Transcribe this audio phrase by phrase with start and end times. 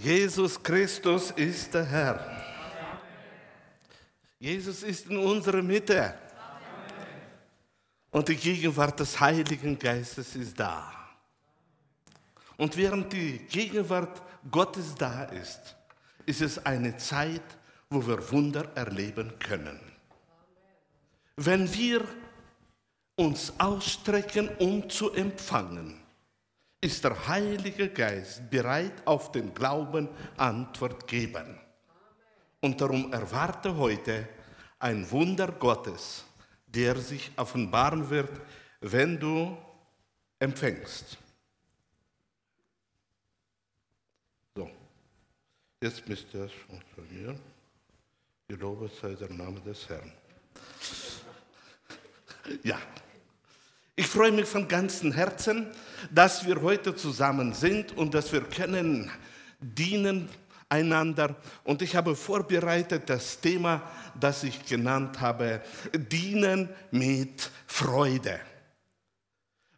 [0.00, 2.44] Jesus Christus ist der Herr.
[4.38, 6.14] Jesus ist in unserer Mitte.
[8.12, 10.92] Und die Gegenwart des Heiligen Geistes ist da.
[12.56, 15.74] Und während die Gegenwart Gottes da ist,
[16.26, 17.42] ist es eine Zeit,
[17.90, 19.80] wo wir Wunder erleben können.
[21.34, 22.06] Wenn wir
[23.16, 26.00] uns ausstrecken, um zu empfangen,
[26.80, 31.58] ist der Heilige Geist bereit, auf den Glauben Antwort geben.
[32.60, 34.28] Und darum erwarte heute
[34.78, 36.24] ein Wunder Gottes,
[36.66, 38.40] der sich offenbaren wird,
[38.80, 39.56] wenn du
[40.38, 41.18] empfängst.
[44.54, 44.70] So,
[45.80, 47.40] jetzt müsst ihr es funktionieren.
[48.46, 50.12] Gelobet sei der Name des Herrn.
[52.62, 52.80] Ja,
[53.94, 55.74] ich freue mich von ganzem Herzen,
[56.10, 59.10] dass wir heute zusammen sind und dass wir können
[59.60, 60.28] dienen
[60.68, 61.36] einander.
[61.64, 63.82] Und ich habe vorbereitet das Thema,
[64.18, 68.40] das ich genannt habe, dienen mit Freude.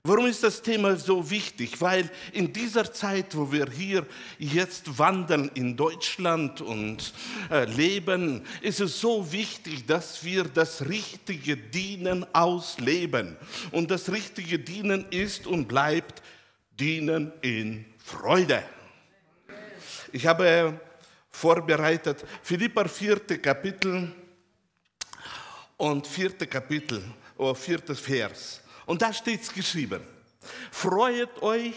[0.02, 1.78] Warum ist das Thema so wichtig?
[1.78, 4.06] Weil in dieser Zeit, wo wir hier
[4.38, 7.12] jetzt wandern in Deutschland und
[7.50, 13.36] äh, leben, ist es so wichtig, dass wir das richtige Dienen ausleben.
[13.72, 16.22] Und das richtige Dienen ist und bleibt
[16.78, 18.62] Dienen in Freude.
[20.12, 20.80] Ich habe
[21.30, 23.18] vorbereitet Philippa 4.
[23.38, 24.10] Kapitel
[25.76, 26.30] und 4.
[26.46, 27.02] Kapitel,
[27.36, 27.80] oder 4.
[27.94, 28.62] Vers.
[28.90, 30.02] Und da steht es geschrieben,
[30.72, 31.76] freut euch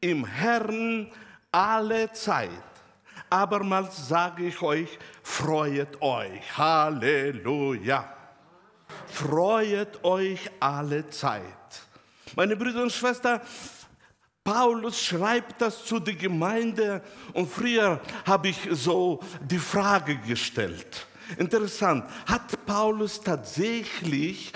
[0.00, 1.10] im Herrn
[1.50, 2.48] alle Zeit.
[3.28, 6.56] Abermals sage ich euch, freut euch.
[6.56, 8.08] Halleluja.
[9.08, 11.42] Freut euch alle Zeit.
[12.36, 13.40] Meine Brüder und Schwestern,
[14.44, 21.08] Paulus schreibt das zu der Gemeinde und früher habe ich so die Frage gestellt.
[21.36, 24.52] Interessant, hat Paulus tatsächlich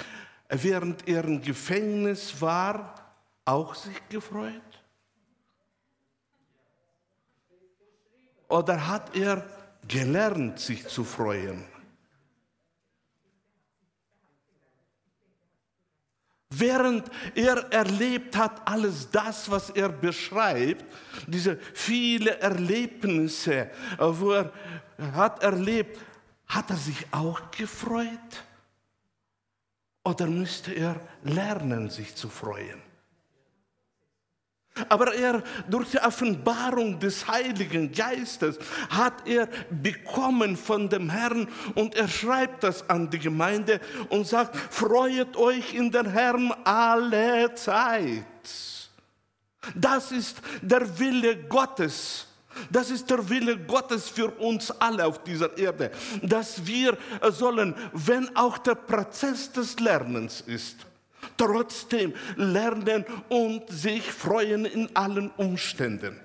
[0.49, 2.95] während er im Gefängnis war,
[3.45, 4.63] auch sich gefreut?
[8.49, 9.47] Oder hat er
[9.87, 11.65] gelernt, sich zu freuen?
[16.51, 20.85] Während er erlebt hat, alles das, was er beschreibt,
[21.27, 24.53] diese viele Erlebnisse, wo er
[25.13, 26.01] hat erlebt,
[26.47, 28.48] hat er sich auch gefreut?
[30.09, 32.81] Oder müsste er lernen, sich zu freuen?
[34.89, 38.59] Aber er, durch die Offenbarung des Heiligen Geistes,
[38.89, 44.57] hat er bekommen von dem Herrn und er schreibt das an die Gemeinde und sagt,
[44.57, 48.25] freut euch in den Herrn alle Zeit.
[49.75, 52.28] Das ist der Wille Gottes
[52.71, 55.91] das ist der Wille Gottes für uns alle auf dieser Erde,
[56.23, 56.97] dass wir
[57.31, 60.87] sollen, wenn auch der Prozess des Lernens ist,
[61.37, 66.21] trotzdem lernen und sich freuen in allen Umständen.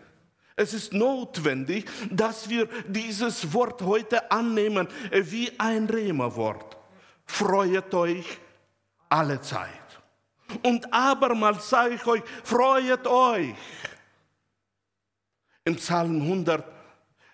[0.55, 6.77] Es ist notwendig, dass wir dieses Wort heute annehmen wie ein Rema-Wort.
[7.25, 8.25] Freut euch
[9.09, 9.69] alle Zeit.
[10.61, 13.55] Und abermals sage ich euch, freut euch.
[15.65, 16.65] Im Psalm 100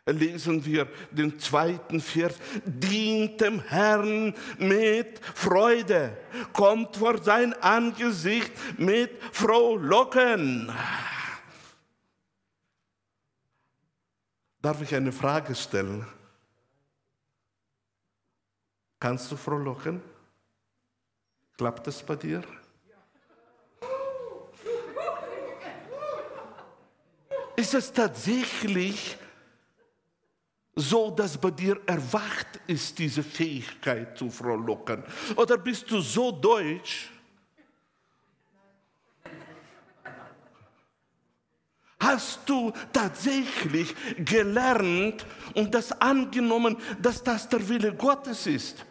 [0.05, 2.35] lesen wir den zweiten Vers,
[2.65, 6.17] dient dem Herrn mit Freude,
[6.53, 10.71] kommt vor sein Angesicht mit Frohlocken.
[14.61, 16.05] Darf ich eine Frage stellen?
[18.99, 20.01] Kannst du frohlocken?
[21.57, 22.43] Klappt das bei dir?
[27.59, 29.17] Ist es tatsächlich
[30.73, 35.03] so, dass bei dir erwacht ist, diese Fähigkeit zu frohlocken?
[35.35, 37.09] Oder bist du so deutsch?
[41.99, 48.85] Hast du tatsächlich gelernt und das angenommen, dass das der Wille Gottes ist?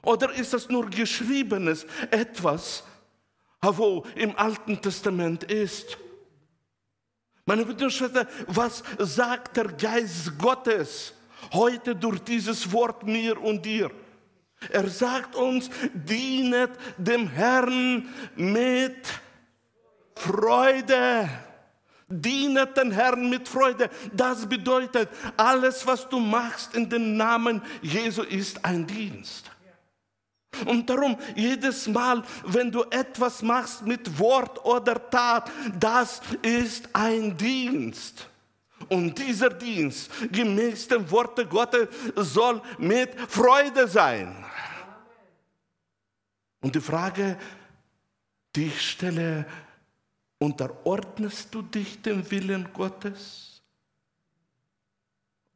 [0.00, 2.82] Oder ist das nur geschriebenes etwas,
[3.60, 5.98] wo im Alten Testament ist?
[7.48, 11.14] Meine Brüder Schwestern, was sagt der Geist Gottes
[11.54, 13.90] heute durch dieses Wort mir und dir?
[14.68, 18.06] Er sagt uns, dienet dem Herrn
[18.36, 18.98] mit
[20.14, 21.30] Freude.
[22.06, 23.88] Dienet den Herrn mit Freude.
[24.12, 29.50] Das bedeutet, alles, was du machst in den Namen Jesu, ist ein Dienst.
[30.66, 37.36] Und darum, jedes Mal, wenn du etwas machst mit Wort oder Tat, das ist ein
[37.36, 38.28] Dienst.
[38.88, 44.44] Und dieser Dienst, gemäß dem Worte Gottes, soll mit Freude sein.
[46.60, 47.38] Und die Frage,
[48.56, 49.46] die ich stelle,
[50.38, 53.62] unterordnest du dich dem Willen Gottes?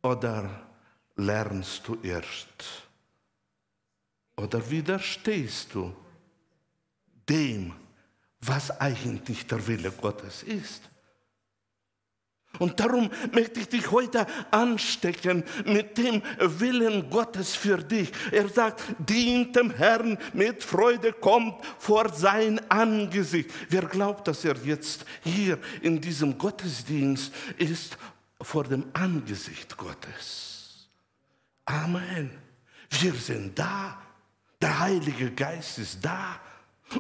[0.03, 0.67] Oder
[1.17, 2.87] lernst du erst?
[4.43, 5.95] Oder widerstehst du
[7.29, 7.73] dem,
[8.41, 10.91] was eigentlich der Wille Gottes ist?
[12.59, 18.13] Und darum möchte ich dich heute anstecken mit dem Willen Gottes für dich.
[18.31, 23.49] Er sagt, dient dem Herrn mit Freude, kommt vor sein Angesicht.
[23.71, 27.97] Wer glaubt, dass er jetzt hier in diesem Gottesdienst ist,
[28.41, 30.89] vor dem Angesicht Gottes?
[31.65, 32.31] Amen.
[32.91, 34.02] Wir sind da.
[34.63, 36.37] Der Heilige Geist ist da.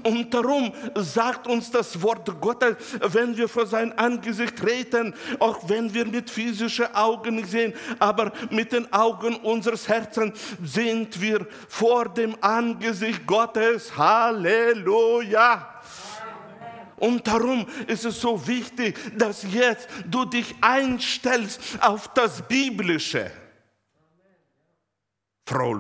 [0.03, 5.93] Und darum sagt uns das Wort Gottes, wenn wir vor sein Angesicht treten, auch wenn
[5.93, 12.09] wir mit physischen Augen nicht sehen, aber mit den Augen unseres Herzens sind wir vor
[12.09, 13.97] dem Angesicht Gottes.
[13.97, 15.69] Halleluja!
[16.97, 23.31] Und darum ist es so wichtig, dass jetzt du dich einstellst auf das Biblische.
[25.45, 25.73] Frau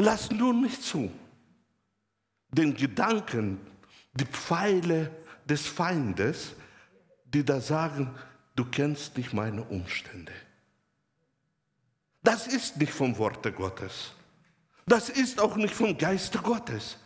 [0.00, 1.10] Lass nur nicht zu,
[2.52, 3.60] den Gedanken,
[4.14, 5.10] die Pfeile
[5.44, 6.54] des Feindes,
[7.26, 8.14] die da sagen,
[8.56, 10.32] du kennst nicht meine Umstände.
[12.22, 14.12] Das ist nicht vom Worte Gottes.
[14.86, 16.96] Das ist auch nicht vom Geiste Gottes.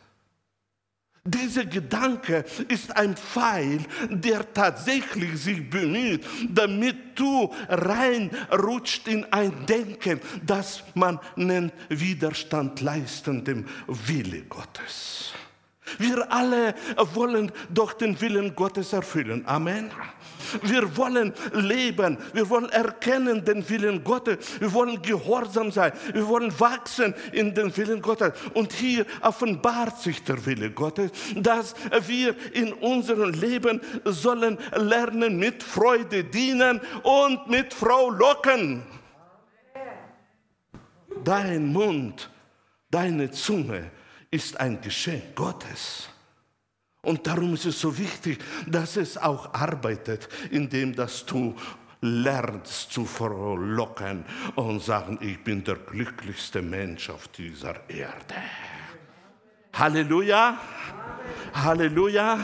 [1.26, 3.78] Dieser Gedanke ist ein Pfeil,
[4.10, 13.64] der tatsächlich sich bemüht, damit du reinrutscht in ein Denken, das man nennt Widerstand leistendem
[13.86, 15.32] Wille Gottes.
[15.98, 16.74] Wir alle
[17.14, 19.44] wollen doch den Willen Gottes erfüllen.
[19.46, 19.90] Amen.
[20.62, 26.58] Wir wollen leben, wir wollen erkennen den Willen Gottes, wir wollen gehorsam sein, wir wollen
[26.60, 28.32] wachsen in den Willen Gottes.
[28.52, 31.74] Und hier offenbart sich der Wille Gottes, dass
[32.06, 38.82] wir in unserem Leben sollen lernen, mit Freude dienen und mit Frau locken.
[41.24, 42.30] Dein Mund,
[42.90, 43.90] deine Zunge
[44.34, 46.08] ist ein Geschenk Gottes.
[47.02, 51.54] Und darum ist es so wichtig, dass es auch arbeitet, indem dass du
[52.00, 54.24] lernst zu verlocken
[54.56, 58.34] und sagen, ich bin der glücklichste Mensch auf dieser Erde.
[59.72, 60.58] Halleluja.
[61.54, 62.38] Halleluja.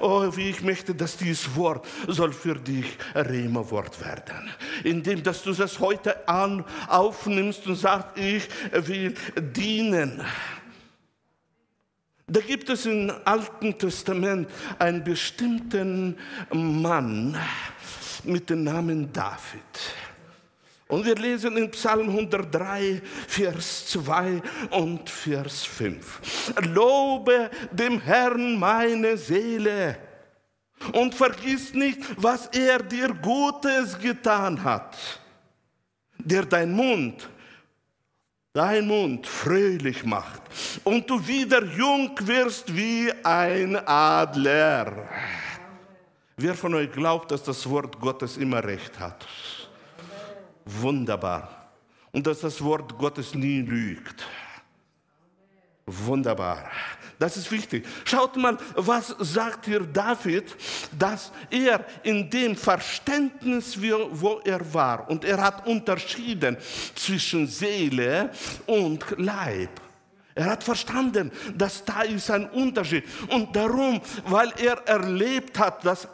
[0.00, 4.50] Oh, wie ich möchte, dass dieses Wort soll für dich Rema-Wort werden.
[4.84, 10.22] Indem, dass du das heute an, aufnimmst und sagst, ich will dienen.
[12.28, 14.50] Da gibt es im Alten Testament
[14.80, 16.18] einen bestimmten
[16.52, 17.38] Mann
[18.24, 19.62] mit dem Namen David.
[20.88, 26.52] Und wir lesen in Psalm 103, Vers 2 und Vers 5.
[26.74, 29.96] Lobe dem Herrn meine Seele
[30.94, 34.96] und vergiss nicht, was er dir Gutes getan hat,
[36.18, 37.28] der dein Mund
[38.56, 40.40] dein Mund fröhlich macht
[40.82, 45.10] und du wieder jung wirst wie ein Adler.
[46.38, 49.26] Wer von euch glaubt, dass das Wort Gottes immer recht hat?
[50.64, 51.70] Wunderbar.
[52.12, 54.26] Und dass das Wort Gottes nie lügt.
[55.84, 56.64] Wunderbar.
[57.18, 57.86] Das ist wichtig.
[58.04, 60.54] Schaut mal, was sagt hier David,
[60.98, 66.56] dass er in dem Verständnis, wo er war, und er hat unterschieden
[66.94, 68.30] zwischen Seele
[68.66, 69.85] und Leib.
[70.36, 73.04] Er hat verstanden, dass da ist ein Unterschied.
[73.30, 76.06] Und darum, weil er erlebt hat, dass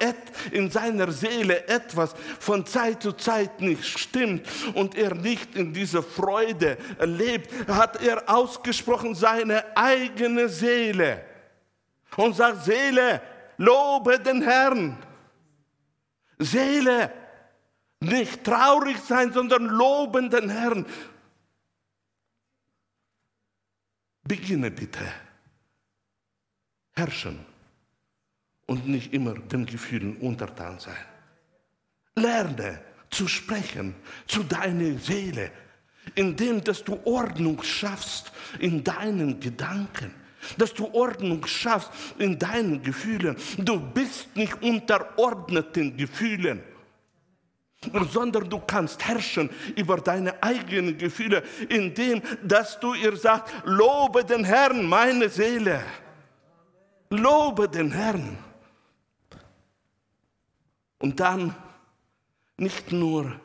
[0.52, 6.04] in seiner Seele etwas von Zeit zu Zeit nicht stimmt und er nicht in dieser
[6.04, 11.24] Freude lebt, hat er ausgesprochen seine eigene Seele.
[12.16, 13.20] Und sagt, Seele,
[13.56, 14.98] lobe den Herrn.
[16.38, 17.10] Seele,
[17.98, 20.86] nicht traurig sein, sondern loben den Herrn.
[24.24, 25.04] Beginne bitte.
[26.92, 27.38] Herrschen
[28.66, 31.04] und nicht immer den Gefühlen untertan sein.
[32.16, 33.94] Lerne zu sprechen
[34.26, 35.50] zu deiner Seele,
[36.14, 40.14] indem dass du Ordnung schaffst in deinen Gedanken,
[40.58, 43.36] dass du Ordnung schaffst in deinen Gefühlen.
[43.58, 46.62] Du bist nicht unterordneten Gefühlen
[48.10, 54.44] sondern du kannst herrschen über deine eigenen Gefühle, indem dass du ihr sagst, lobe den
[54.44, 55.82] Herrn, meine Seele.
[57.10, 58.38] Lobe den Herrn.
[60.98, 61.54] Und dann
[62.56, 63.40] nicht nur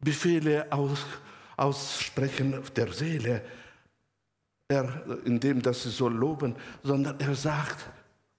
[0.00, 1.06] Befehle aus,
[1.56, 3.44] aussprechen der Seele,
[4.68, 7.88] er, indem dass sie so loben, sondern er sagt,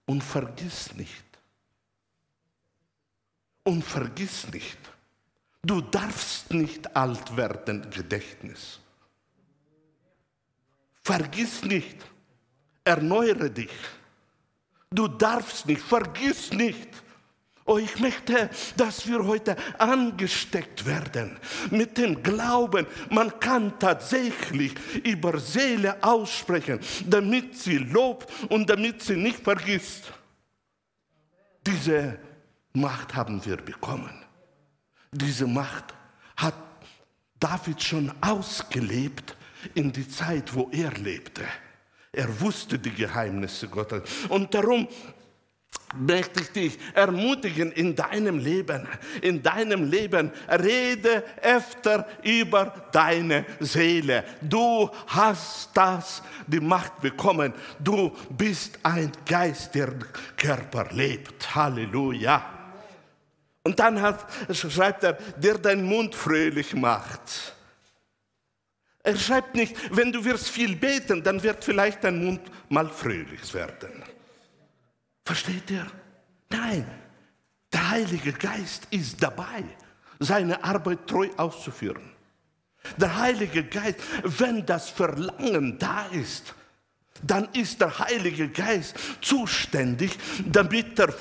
[0.06, 1.26] und vergiss nicht.
[3.64, 4.78] Und vergiss nicht.
[5.62, 8.80] Du darfst nicht alt werden, Gedächtnis.
[11.04, 11.98] Vergiss nicht.
[12.84, 13.72] Erneuere dich.
[14.92, 16.88] Du darfst nicht, vergiss nicht.
[17.66, 21.38] Oh, ich möchte, dass wir heute angesteckt werden
[21.70, 24.74] mit dem Glauben, man kann tatsächlich
[25.04, 30.12] über Seele aussprechen, damit sie lobt und damit sie nicht vergisst.
[31.64, 32.18] Diese
[32.74, 34.29] Macht haben wir bekommen.
[35.12, 35.94] Diese Macht
[36.36, 36.56] hat
[37.40, 39.36] David schon ausgelebt
[39.74, 41.44] in die Zeit, wo er lebte.
[42.12, 44.04] Er wusste die Geheimnisse Gottes.
[44.30, 44.88] Und darum
[45.96, 48.88] möchte ich dich ermutigen in deinem Leben.
[49.22, 54.24] In deinem Leben rede öfter über deine Seele.
[54.42, 57.54] Du hast das, die Macht bekommen.
[57.80, 59.94] Du bist ein Geist, der
[60.38, 61.56] Körper lebt.
[61.56, 62.59] Halleluja.
[63.64, 64.26] Und dann hat,
[64.56, 67.56] schreibt er, der deinen Mund fröhlich macht.
[69.04, 73.54] Er schreibt nicht, wenn du wirst viel beten, dann wird vielleicht dein Mund mal fröhlich
[73.54, 74.04] werden.
[75.26, 75.86] Versteht ihr?
[76.50, 76.86] Nein,
[77.72, 79.64] der Heilige Geist ist dabei,
[80.20, 82.12] seine Arbeit treu auszuführen.
[82.98, 86.56] Der Heilige Geist, wenn das Verlangen da ist,
[87.22, 91.14] dann ist der Heilige Geist zuständig, damit der,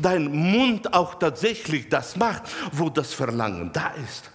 [0.00, 2.42] dein Mund auch tatsächlich das macht,
[2.72, 4.30] wo das Verlangen da ist.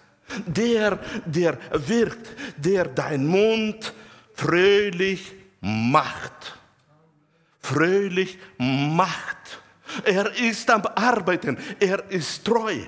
[0.45, 3.93] Der, der wirkt, der dein Mund
[4.34, 6.55] fröhlich macht
[7.65, 9.60] fröhlich macht.
[10.03, 12.79] Er ist am Arbeiten, er ist treu.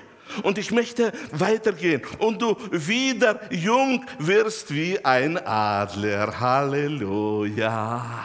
[0.42, 2.02] Und ich möchte weitergehen.
[2.18, 6.38] Und du wieder jung wirst wie ein Adler.
[6.38, 8.24] Halleluja.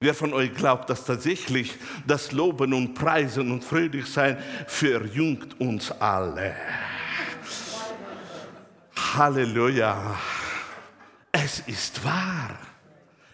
[0.00, 1.74] Wer von euch glaubt, dass tatsächlich
[2.06, 6.54] das Loben und Preisen und Fröhlichsein verjüngt uns alle?
[9.14, 10.18] Halleluja.
[11.32, 12.58] Es ist wahr.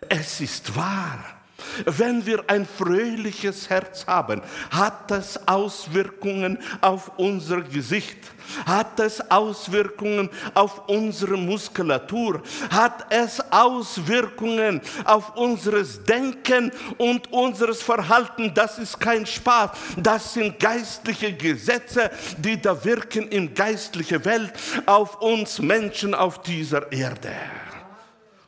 [0.09, 1.36] Es ist wahr.
[1.85, 8.19] Wenn wir ein fröhliches Herz haben, hat das Auswirkungen auf unser Gesicht,
[8.67, 18.53] hat es Auswirkungen auf unsere Muskulatur, hat es Auswirkungen auf unseres Denken und unseres Verhalten.
[18.55, 24.53] Das ist kein Spaß, das sind geistliche Gesetze, die da wirken in geistliche Welt
[24.85, 27.33] auf uns Menschen auf dieser Erde.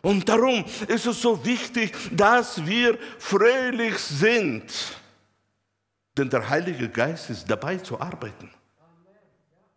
[0.03, 4.65] Und darum ist es so wichtig, dass wir fröhlich sind.
[6.17, 8.51] Denn der Heilige Geist ist dabei zu arbeiten.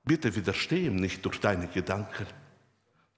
[0.04, 2.26] Bitte widerstehe ihm nicht durch deine Gedanken,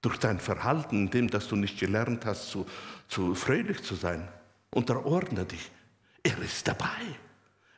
[0.02, 2.66] durch dein Verhalten, indem dass du nicht gelernt hast, zu,
[3.08, 4.28] zu fröhlich zu sein.
[4.70, 5.70] Unterordne dich.
[6.22, 6.86] Er ist dabei.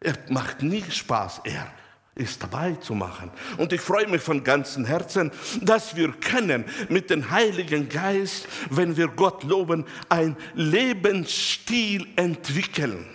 [0.00, 1.42] Er macht nie Spaß.
[1.44, 1.72] Er
[2.16, 3.30] ist dabei zu machen.
[3.58, 5.30] Und ich freue mich von ganzem Herzen,
[5.60, 13.06] dass wir können mit dem Heiligen Geist, wenn wir Gott loben, ein Lebensstil entwickeln.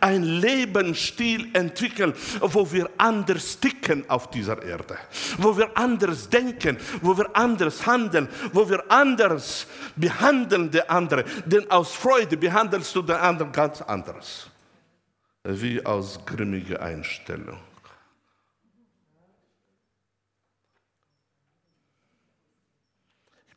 [0.00, 4.98] Ein Lebensstil entwickeln, wo wir anders ticken auf dieser Erde,
[5.38, 9.66] wo wir anders denken, wo wir anders handeln, wo wir anders
[9.96, 11.24] behandeln der andere.
[11.46, 14.50] Denn aus Freude behandelst du den anderen ganz anders,
[15.42, 17.58] wie aus grimmiger Einstellung.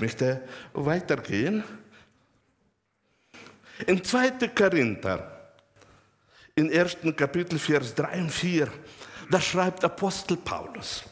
[0.02, 0.42] Möchte
[0.74, 1.64] weitergehen.
[3.88, 4.32] In 2.
[4.56, 5.54] Korinther,
[6.56, 8.68] im ersten Kapitel, Vers 3 und 4,
[9.30, 11.04] da schreibt Apostel Paulus,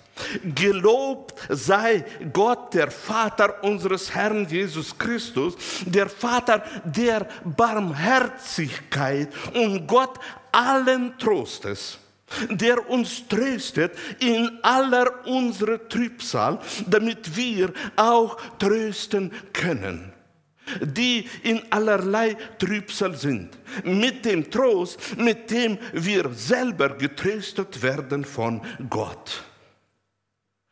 [0.44, 2.04] Gelobt sei
[2.34, 5.56] Gott, der Vater unseres Herrn Jesus Christus,
[5.86, 10.20] der Vater der Barmherzigkeit und Gott
[10.52, 11.98] allen Trostes
[12.50, 20.14] der uns tröstet in aller unserer Trübsal, damit wir auch trösten können
[20.82, 28.62] die in allerlei Trübsal sind, mit dem Trost, mit dem wir selber getröstet werden von
[28.90, 29.44] Gott.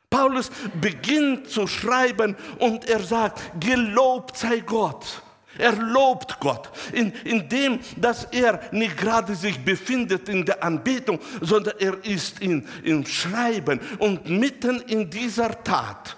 [0.09, 0.49] Paulus
[0.79, 5.21] beginnt zu schreiben und er sagt, gelobt sei Gott.
[5.57, 11.19] Er lobt Gott, in, in dem, dass er nicht gerade sich befindet in der Anbetung,
[11.41, 16.15] sondern er ist in, im Schreiben und mitten in dieser Tat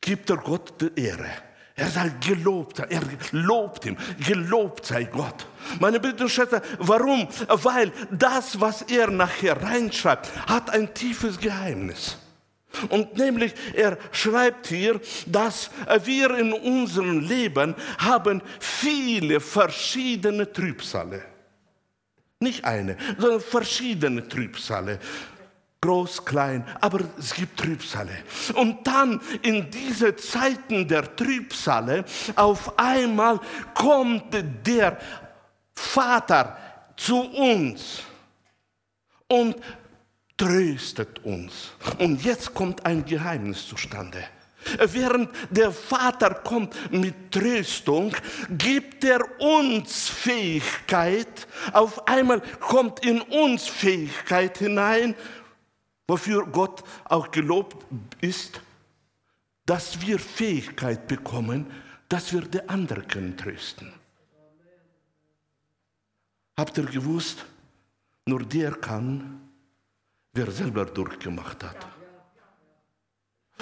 [0.00, 1.30] gibt er Gott die Ehre.
[1.76, 3.00] Er sagt, gelobt, er
[3.32, 5.46] lobt ihm, gelobt sei Gott.
[5.78, 7.26] Meine Brüder und Schwestern, warum?
[7.48, 12.18] Weil das, was er nachher reinschreibt, hat ein tiefes Geheimnis.
[12.88, 15.70] Und nämlich, er schreibt hier, dass
[16.04, 21.24] wir in unserem Leben haben viele verschiedene Trübsale.
[22.40, 24.98] Nicht eine, sondern verschiedene Trübsale
[25.82, 28.12] groß, klein, aber es gibt Trübsale.
[28.54, 32.04] Und dann in diese Zeiten der Trübsale,
[32.36, 33.40] auf einmal
[33.74, 34.34] kommt
[34.66, 34.98] der
[35.74, 36.58] Vater
[36.96, 38.02] zu uns
[39.26, 39.56] und
[40.40, 41.72] tröstet uns.
[41.98, 44.24] Und jetzt kommt ein Geheimnis zustande.
[44.78, 48.14] Während der Vater kommt mit Tröstung,
[48.50, 55.14] gibt er uns Fähigkeit, auf einmal kommt in uns Fähigkeit hinein,
[56.08, 57.84] wofür Gott auch gelobt
[58.22, 58.62] ist,
[59.66, 61.66] dass wir Fähigkeit bekommen,
[62.08, 63.92] dass wir die anderen können trösten.
[66.56, 67.44] Habt ihr gewusst,
[68.24, 69.49] nur der kann,
[70.32, 71.86] wer selber durchgemacht hat.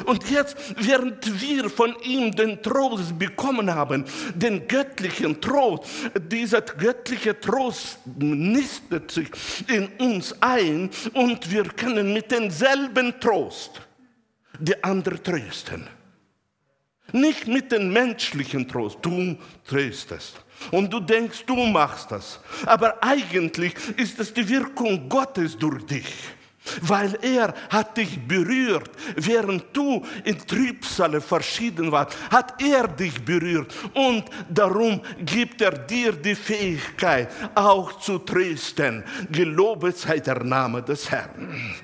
[0.05, 5.85] Und jetzt, während wir von ihm den Trost bekommen haben, den göttlichen Trost,
[6.17, 9.29] dieser göttliche Trost nistet sich
[9.67, 13.83] in uns ein und wir können mit demselben Trost
[14.61, 15.87] die anderen trösten.
[17.11, 20.45] Nicht mit dem menschlichen Trost, du tröstest.
[20.71, 22.41] Und du denkst, du machst das.
[22.67, 26.07] Aber eigentlich ist es die Wirkung Gottes durch dich
[26.83, 33.75] weil er hat dich berührt, während du in Trübsale verschieden warst, hat er dich berührt
[33.95, 39.05] und darum gibt er dir die Fähigkeit, auch zu trösten.
[39.31, 41.75] Gelobet sei der Name des Herrn.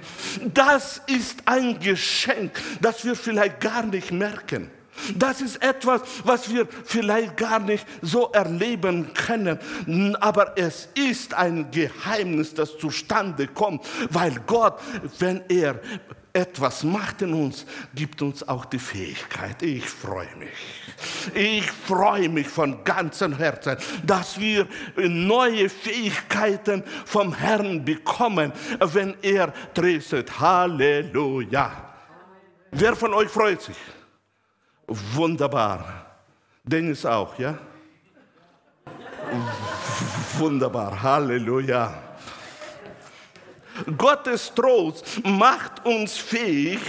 [0.52, 4.70] Das ist ein Geschenk, das wir vielleicht gar nicht merken.
[5.16, 9.58] Das ist etwas, was wir vielleicht gar nicht so erleben können,
[10.16, 14.80] aber es ist ein Geheimnis, das zustande kommt, weil Gott,
[15.18, 15.80] wenn er
[16.32, 19.62] etwas macht in uns, gibt uns auch die Fähigkeit.
[19.62, 20.48] Ich freue mich.
[21.32, 29.52] Ich freue mich von ganzem Herzen, dass wir neue Fähigkeiten vom Herrn bekommen, wenn er
[29.74, 30.40] tröstet.
[30.40, 31.70] Halleluja.
[32.72, 33.76] Wer von euch freut sich?
[34.86, 36.06] Wunderbar.
[36.62, 37.58] Dennis auch, ja?
[40.38, 41.02] Wunderbar.
[41.02, 42.04] Halleluja.
[43.96, 46.80] Gottes Trost macht uns fähig,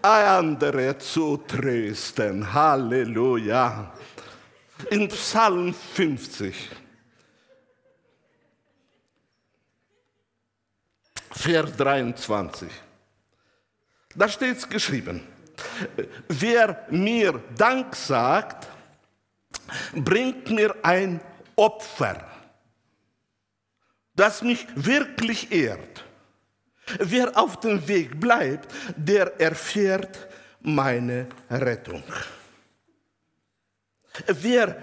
[0.00, 2.52] andere zu trösten.
[2.52, 3.92] Halleluja.
[4.90, 6.70] In Psalm 50,
[11.32, 12.70] Vers 23,
[14.14, 15.22] da steht es geschrieben.
[16.28, 18.68] Wer mir Dank sagt,
[19.94, 21.20] bringt mir ein
[21.56, 22.24] Opfer,
[24.14, 26.04] das mich wirklich ehrt.
[26.98, 30.28] Wer auf dem Weg bleibt, der erfährt
[30.60, 32.02] meine Rettung.
[34.26, 34.82] Wer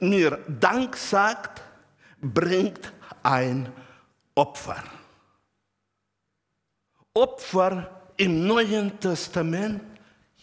[0.00, 1.62] mir Dank sagt,
[2.20, 3.70] bringt ein
[4.34, 4.82] Opfer.
[7.12, 9.82] Opfer im Neuen Testament?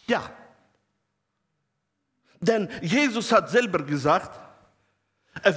[0.08, 0.30] Ja.
[2.40, 4.40] Denn Jesus hat selber gesagt,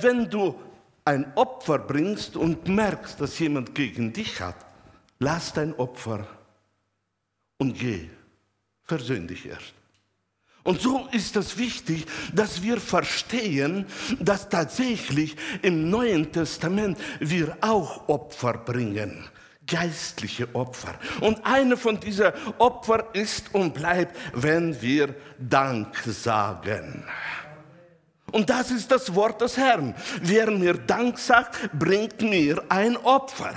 [0.02, 0.60] wenn du
[1.04, 4.56] ein Opfer bringst und merkst, dass jemand gegen dich hat,
[5.18, 6.26] lass dein Opfer
[7.58, 8.08] und geh.
[8.82, 9.72] Versöhn dich erst.
[10.62, 13.86] Und so ist es wichtig, dass wir verstehen,
[14.18, 19.28] dass tatsächlich im Neuen Testament wir auch Opfer bringen
[19.66, 20.94] geistliche Opfer.
[21.20, 27.04] Und eine von diesen Opfer ist und bleibt, wenn wir Dank sagen.
[28.32, 29.94] Und das ist das Wort des Herrn.
[30.20, 33.54] Wer mir Dank sagt, bringt mir ein Opfer.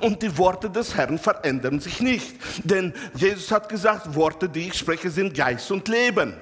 [0.00, 2.36] Und die Worte des Herrn verändern sich nicht.
[2.64, 6.34] Denn Jesus hat gesagt, Worte, die ich spreche, sind Geist und Leben.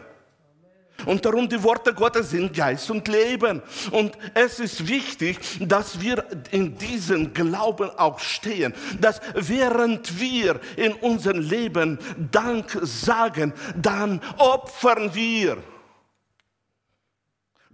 [1.07, 3.63] Und darum die Worte Gottes sind Geist und Leben.
[3.91, 10.93] Und es ist wichtig, dass wir in diesem Glauben auch stehen, dass während wir in
[10.95, 11.99] unserem Leben
[12.31, 15.59] Dank sagen, dann opfern wir.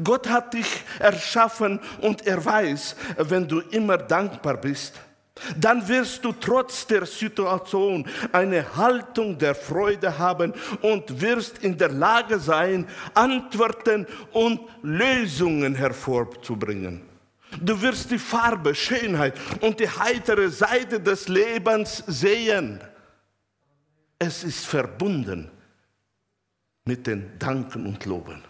[0.02, 0.66] Gott hat dich
[0.98, 4.94] erschaffen und er weiß, wenn du immer dankbar bist,
[5.56, 11.90] dann wirst du trotz der Situation eine Haltung der Freude haben und wirst in der
[11.90, 17.02] Lage sein, Antworten und Lösungen hervorzubringen.
[17.60, 22.80] Du wirst die Farbe, Schönheit und die heitere Seite des Lebens sehen.
[24.18, 25.50] Es ist verbunden
[26.84, 28.42] mit den Danken und Loben.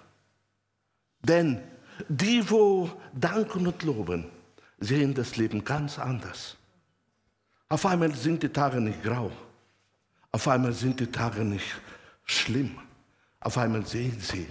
[1.22, 1.60] Denn
[2.08, 4.26] die, wo danken und loben,
[4.78, 6.56] sehen das Leben ganz anders.
[7.68, 9.30] Auf einmal sind die Tage nicht grau.
[10.30, 11.66] Auf einmal sind die Tage nicht
[12.24, 12.78] schlimm.
[13.40, 14.46] Auf einmal sehen sie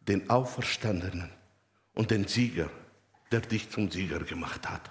[0.00, 1.30] den Auferstandenen
[1.94, 2.70] und den Sieger,
[3.30, 4.90] der dich zum Sieger gemacht hat.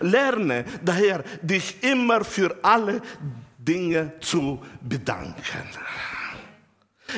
[0.00, 3.02] Lerne daher, dich immer für alle
[3.58, 5.68] Dinge zu bedanken.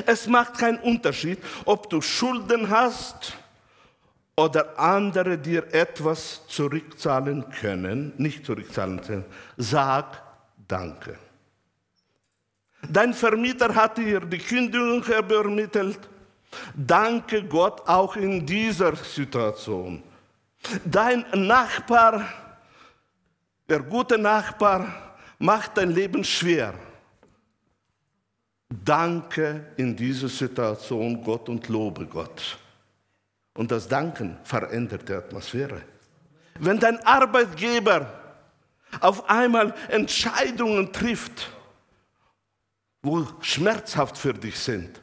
[0.06, 3.36] Es macht keinen Unterschied, ob du Schulden hast
[4.36, 9.24] oder andere dir etwas zurückzahlen können, nicht zurückzahlen können.
[9.56, 10.22] Sag
[10.66, 11.18] Danke.
[12.88, 16.00] Dein Vermieter hat dir die Kündigung übermittelt.
[16.74, 20.02] Danke Gott auch in dieser Situation.
[20.84, 22.28] Dein Nachbar,
[23.68, 26.74] der gute Nachbar, macht dein Leben schwer.
[28.68, 32.58] Danke in dieser Situation Gott und lobe Gott.
[33.54, 35.82] Und das Danken verändert die Atmosphäre.
[36.58, 38.12] Wenn dein Arbeitgeber
[39.00, 41.50] auf einmal Entscheidungen trifft,
[43.02, 45.00] wo schmerzhaft für dich sind,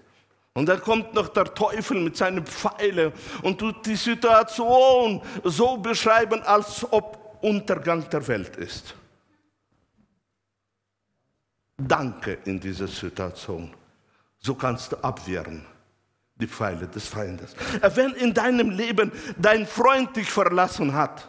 [0.54, 6.42] und dann kommt noch der Teufel mit seinen Pfeilen und tut die Situation so beschreiben,
[6.44, 8.94] als ob Untergang der Welt ist.
[11.78, 13.74] Danke in dieser Situation.
[14.40, 15.66] So kannst du abwehren
[16.42, 17.56] die Pfeile des Feindes.
[17.96, 21.28] Wenn in deinem Leben dein Freund dich verlassen hat,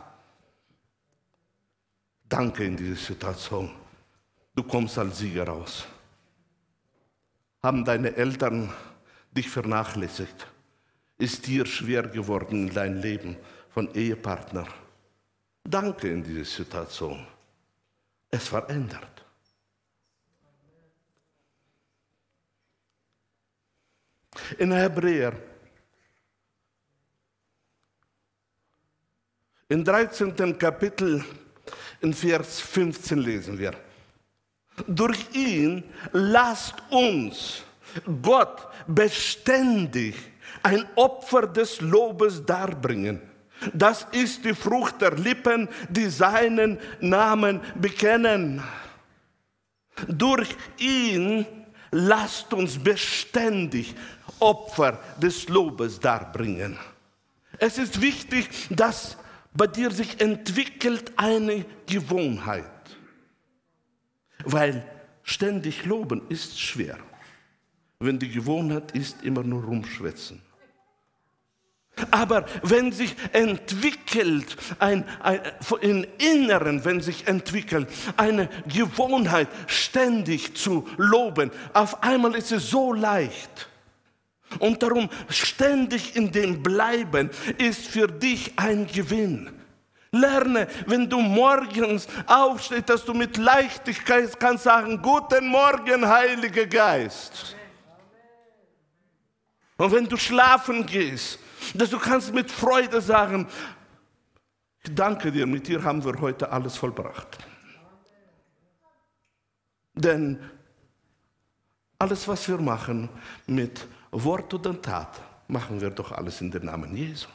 [2.28, 3.70] danke in dieser Situation.
[4.54, 5.86] Du kommst als Sieger raus.
[7.62, 8.72] Haben deine Eltern
[9.30, 10.46] dich vernachlässigt?
[11.18, 13.36] Ist dir schwer geworden in dein Leben
[13.70, 14.66] von Ehepartner?
[15.62, 17.24] Danke in dieser Situation.
[18.30, 19.11] Es verändert.
[24.58, 25.34] In Hebräer,
[29.68, 30.58] im 13.
[30.58, 31.24] Kapitel,
[32.00, 33.72] in Vers 15 lesen wir,
[34.86, 37.62] durch ihn lasst uns
[38.22, 40.14] Gott beständig
[40.62, 43.20] ein Opfer des Lobes darbringen.
[43.72, 48.62] Das ist die Frucht der Lippen, die seinen Namen bekennen.
[50.08, 51.46] Durch ihn
[51.92, 53.94] lasst uns beständig
[54.40, 56.76] Opfer des Lobes darbringen.
[57.58, 59.16] Es ist wichtig, dass
[59.54, 62.64] bei dir sich entwickelt eine Gewohnheit,
[64.44, 64.84] weil
[65.22, 66.98] ständig loben ist schwer,
[68.00, 70.42] wenn die Gewohnheit ist, immer nur rumschwätzen.
[72.10, 75.40] Aber wenn sich entwickelt, ein, ein,
[75.82, 82.92] im Inneren, wenn sich entwickelt, eine Gewohnheit, ständig zu loben, auf einmal ist es so
[82.92, 83.68] leicht.
[84.58, 89.50] Und darum ständig in dem Bleiben ist für dich ein Gewinn.
[90.10, 97.56] Lerne, wenn du morgens aufstehst, dass du mit Leichtigkeit kannst sagen, guten Morgen, Heiliger Geist.
[99.78, 101.38] Und wenn du schlafen gehst,
[101.74, 103.46] dass du kannst mit Freude sagen,
[104.84, 107.38] ich danke dir, mit dir haben wir heute alles vollbracht.
[109.94, 110.38] Denn
[111.98, 113.08] alles, was wir machen
[113.46, 117.28] mit Wort oder Tat, machen wir doch alles in den Namen Jesu.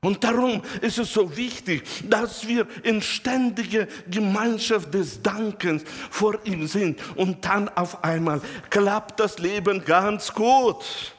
[0.00, 6.66] Und darum ist es so wichtig, dass wir in ständiger Gemeinschaft des Dankens vor ihm
[6.66, 7.00] sind.
[7.16, 11.13] Und dann auf einmal klappt das Leben ganz gut.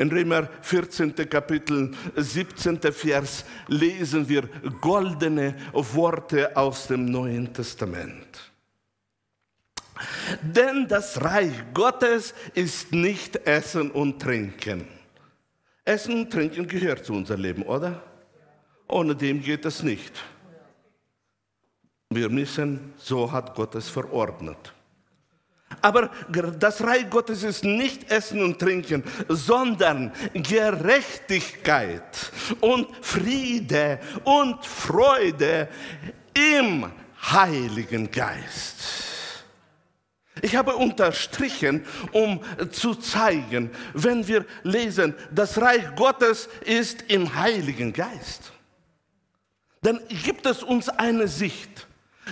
[0.00, 1.14] In Römer 14.
[1.28, 2.80] Kapitel 17.
[2.90, 4.48] Vers lesen wir
[4.80, 8.50] goldene Worte aus dem Neuen Testament.
[10.40, 14.88] Denn das Reich Gottes ist nicht Essen und Trinken.
[15.84, 18.02] Essen und Trinken gehört zu unserem Leben, oder?
[18.88, 20.14] Ohne dem geht es nicht.
[22.08, 24.72] Wir müssen, so hat Gott es verordnet.
[25.82, 26.10] Aber
[26.58, 35.68] das Reich Gottes ist nicht Essen und Trinken, sondern Gerechtigkeit und Friede und Freude
[36.34, 36.90] im
[37.22, 38.76] Heiligen Geist.
[40.42, 47.92] Ich habe unterstrichen, um zu zeigen, wenn wir lesen, das Reich Gottes ist im Heiligen
[47.92, 48.52] Geist.
[49.82, 51.86] Dann gibt es uns eine Sicht.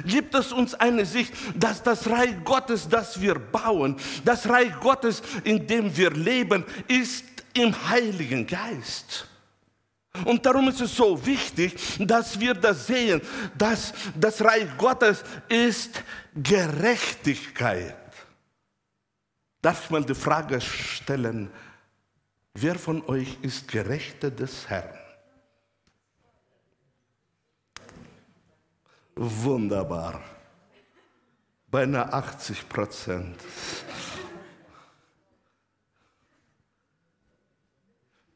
[0.05, 5.23] Gibt es uns eine Sicht, dass das Reich Gottes, das wir bauen, das Reich Gottes,
[5.45, 9.27] in dem wir leben, ist im Heiligen Geist.
[10.25, 13.21] Und darum ist es so wichtig, dass wir das sehen,
[13.57, 16.03] dass das Reich Gottes ist
[16.35, 17.97] Gerechtigkeit.
[19.61, 21.51] Darf ich mal die Frage stellen,
[22.55, 24.98] wer von euch ist Gerechter des Herrn?
[29.21, 30.23] Wunderbar.
[31.69, 33.37] Beinahe 80 Prozent.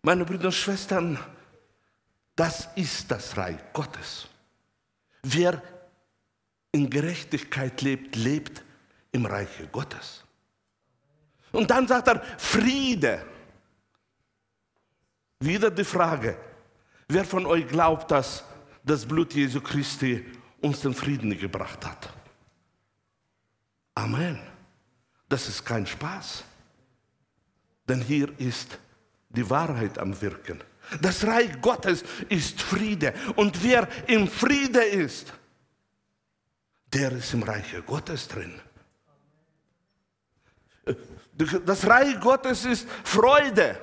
[0.02, 1.16] Meine Brüder und Schwestern,
[2.34, 4.26] das ist das Reich Gottes.
[5.22, 5.62] Wer
[6.72, 8.64] in Gerechtigkeit lebt, lebt
[9.12, 10.24] im Reich Gottes.
[11.52, 13.24] Und dann sagt er Friede.
[15.38, 16.36] Wieder die Frage,
[17.06, 18.44] wer von euch glaubt, dass
[18.82, 22.12] das Blut Jesu Christi uns den Frieden gebracht hat?
[23.94, 24.40] Amen.
[25.28, 26.44] Das ist kein Spaß.
[27.88, 28.78] Denn hier ist
[29.28, 30.62] die Wahrheit am Wirken.
[31.00, 33.14] Das Reich Gottes ist Friede.
[33.36, 35.32] Und wer im Friede ist,
[36.92, 38.60] der ist im Reich Gottes drin.
[41.64, 43.80] Das Reich Gottes ist Freude.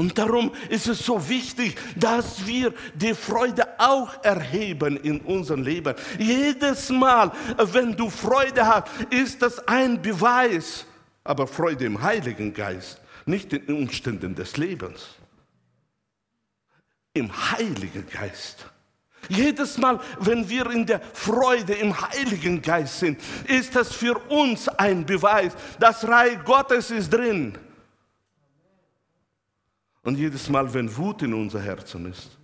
[0.00, 5.94] Und darum ist es so wichtig, dass wir die Freude auch erheben in unserem Leben.
[6.18, 10.86] Jedes Mal, wenn du Freude hast, ist das ein Beweis.
[11.22, 15.06] Aber Freude im Heiligen Geist, nicht in den Umständen des Lebens.
[17.12, 18.64] Im Heiligen Geist.
[19.28, 24.66] Jedes Mal, wenn wir in der Freude im Heiligen Geist sind, ist das für uns
[24.66, 27.58] ein Beweis, das Reich Gottes ist drin.
[30.02, 32.36] Und jedes Mal, wenn Wut in unser Herzen ist,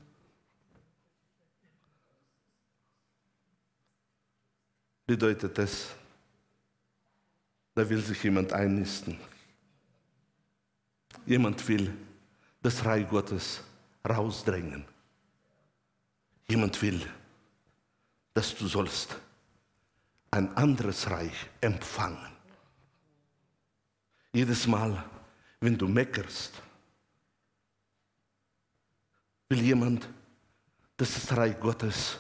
[5.06, 5.88] bedeutet es,
[7.74, 9.18] da will sich jemand einnisten.
[11.24, 11.92] Jemand will
[12.62, 13.60] das Reich Gottes
[14.06, 14.84] rausdrängen.
[16.48, 17.04] Jemand will,
[18.34, 19.16] dass du sollst
[20.30, 22.32] ein anderes Reich empfangen.
[24.32, 25.02] Jedes Mal,
[25.60, 26.52] wenn du meckerst,
[29.48, 30.08] will jemand,
[30.96, 32.18] dass das Reich Gottes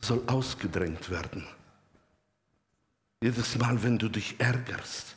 [0.00, 1.46] soll ausgedrängt werden.
[3.20, 5.16] Jedes Mal, wenn du dich ärgerst,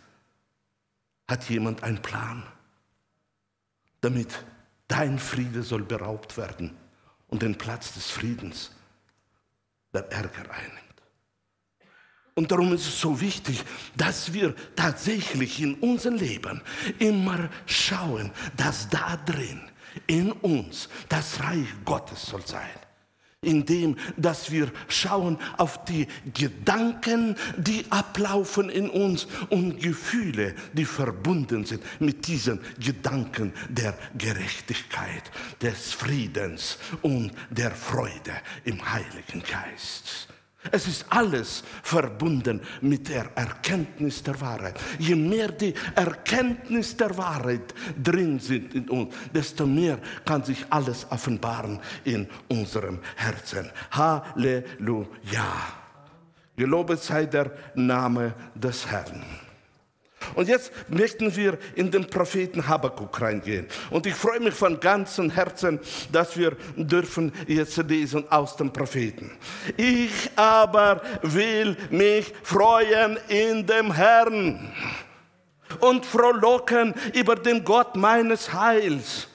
[1.27, 2.43] hat jemand einen Plan,
[4.01, 4.43] damit
[4.87, 6.75] dein Friede soll beraubt werden
[7.27, 8.71] und den Platz des Friedens
[9.93, 10.81] der Ärger einnimmt.
[12.33, 13.63] Und darum ist es so wichtig,
[13.95, 16.61] dass wir tatsächlich in unserem Leben
[16.97, 19.61] immer schauen, dass da drin
[20.07, 22.69] in uns das Reich Gottes soll sein
[23.43, 31.65] indem dass wir schauen auf die Gedanken, die ablaufen in uns und Gefühle, die verbunden
[31.65, 40.30] sind mit diesen Gedanken der Gerechtigkeit, des Friedens und der Freude im Heiligen Geist.
[40.69, 44.79] Es ist alles verbunden mit der Erkenntnis der Wahrheit.
[44.99, 51.07] Je mehr die Erkenntnis der Wahrheit drin sind in uns, desto mehr kann sich alles
[51.09, 53.71] offenbaren in unserem Herzen.
[53.89, 55.51] Halleluja.
[56.55, 59.23] Gelobet sei der Name des Herrn.
[60.35, 63.67] Und jetzt möchten wir in den Propheten Habakkuk reingehen.
[63.89, 65.79] Und ich freue mich von ganzem Herzen,
[66.11, 69.31] dass wir dürfen jetzt lesen aus dem Propheten.
[69.77, 74.71] Ich aber will mich freuen in dem Herrn
[75.79, 79.27] und frohlocken über den Gott meines Heils.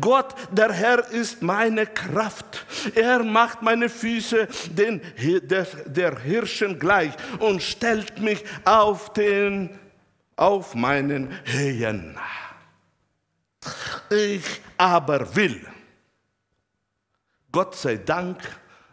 [0.00, 2.66] Gott, der Herr, ist meine Kraft.
[2.94, 5.00] Er macht meine Füße den,
[5.42, 9.78] der, der Hirschen gleich und stellt mich auf den
[10.40, 12.18] auf meinen Höhen.
[14.08, 15.66] Ich aber will,
[17.52, 18.38] Gott sei Dank,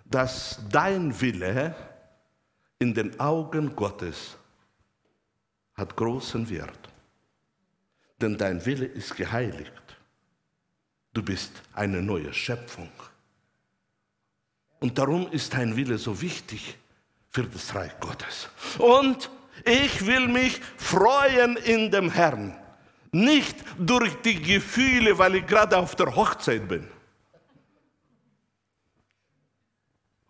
[0.04, 1.74] dass dein Wille
[2.80, 4.38] in den Augen Gottes
[5.76, 6.90] hat großen Wert.
[8.20, 9.72] Denn dein Wille ist geheiligt.
[11.14, 12.92] Du bist eine neue Schöpfung.
[14.80, 16.78] Und darum ist dein Wille so wichtig
[17.30, 18.50] für das Reich Gottes.
[18.80, 19.30] Und
[19.66, 22.56] ich will mich freuen in dem Herrn.
[23.12, 26.88] Nicht durch die Gefühle, weil ich gerade auf der Hochzeit bin.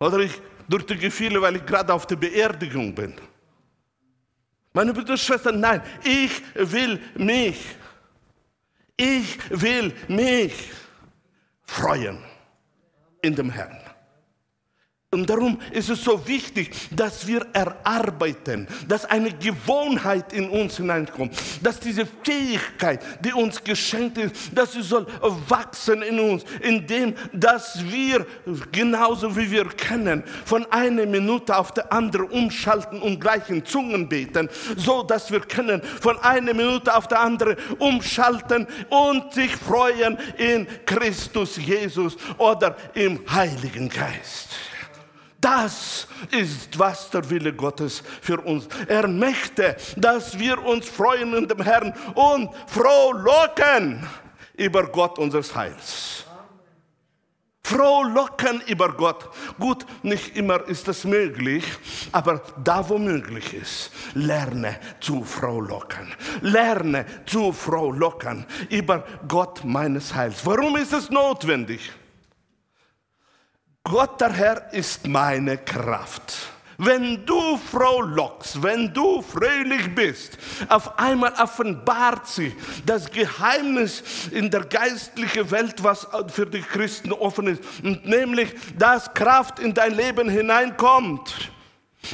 [0.00, 3.14] Oder ich, durch die Gefühle, weil ich gerade auf der Beerdigung bin.
[4.72, 7.58] Meine Brüder und Schwestern, nein, ich will mich,
[8.96, 10.70] ich will mich
[11.64, 12.22] freuen
[13.22, 13.87] in dem Herrn.
[15.10, 21.34] Und darum ist es so wichtig, dass wir erarbeiten, dass eine Gewohnheit in uns hineinkommt,
[21.62, 25.06] dass diese Fähigkeit, die uns geschenkt ist, dass sie soll
[25.48, 28.26] wachsen in uns, indem, dass wir
[28.70, 34.10] genauso wie wir können, von einer Minute auf die andere umschalten und gleich in Zungen
[34.10, 40.18] beten, so dass wir können von einer Minute auf die andere umschalten und sich freuen
[40.36, 44.47] in Christus Jesus oder im Heiligen Geist.
[45.40, 48.66] Das ist, was der Wille Gottes für uns.
[48.88, 54.04] Er möchte, dass wir uns freuen in dem Herrn und frohlocken
[54.56, 56.24] über Gott unseres Heils.
[57.62, 59.28] Frohlocken über Gott.
[59.60, 61.64] Gut, nicht immer ist das möglich,
[62.12, 66.14] aber da, wo möglich ist, lerne zu frohlocken.
[66.40, 70.46] Lerne zu frohlocken über Gott meines Heils.
[70.46, 71.92] Warum ist es notwendig?
[73.90, 76.34] Gott der Herr ist meine Kraft.
[76.76, 82.52] Wenn du frohlockst, wenn du fröhlich bist, auf einmal offenbart sich
[82.86, 89.12] das Geheimnis in der geistlichen Welt, was für die Christen offen ist, und nämlich, dass
[89.14, 91.50] Kraft in dein Leben hineinkommt.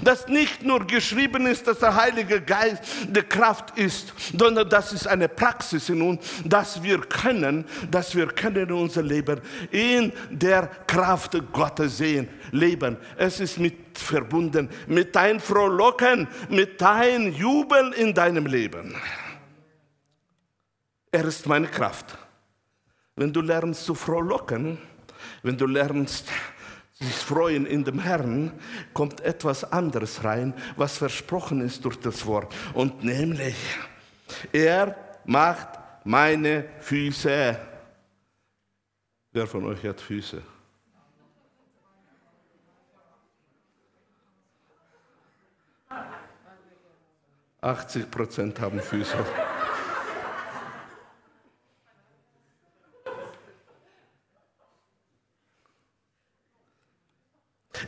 [0.03, 5.07] Dass nicht nur geschrieben ist, dass der Heilige Geist die Kraft ist, sondern das ist
[5.07, 11.37] eine Praxis in uns, dass wir können, dass wir können unser Leben in der Kraft
[11.53, 12.97] Gottes sehen, leben.
[13.17, 18.95] Es ist mit verbunden mit dein Frohlocken, mit dein Jubel in deinem Leben.
[21.11, 22.19] Er ist meine Kraft.
[23.17, 24.79] Wenn du lernst zu frohlocken,
[25.43, 26.29] wenn du lernst
[27.05, 28.53] sich freuen in dem Herrn,
[28.93, 32.55] kommt etwas anderes rein, was versprochen ist durch das Wort.
[32.73, 33.57] Und nämlich,
[34.53, 35.69] er macht
[36.05, 37.59] meine Füße.
[39.33, 40.43] Wer von euch hat Füße?
[47.61, 49.17] Achtzig Prozent haben Füße.